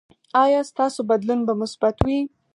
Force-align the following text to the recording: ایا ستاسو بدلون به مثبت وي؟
ایا 0.43 0.61
ستاسو 0.71 0.99
بدلون 1.09 1.39
به 1.47 1.53
مثبت 1.61 1.95
وي؟ 2.05 2.19